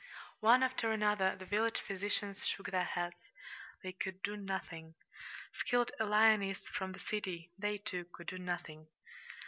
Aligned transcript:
One 0.39 0.63
after 0.63 0.91
another 0.91 1.35
the 1.37 1.45
village 1.45 1.79
physicians 1.79 2.43
shook 2.47 2.71
their 2.71 2.85
heads 2.85 3.29
they 3.83 3.91
could 3.91 4.23
do 4.23 4.35
nothing. 4.35 4.95
Skilled 5.53 5.91
alienists 6.01 6.67
from 6.69 6.93
the 6.93 6.99
city 6.99 7.51
they, 7.55 7.77
too, 7.77 8.05
could 8.11 8.25
do 8.25 8.39
nothing. 8.39 8.87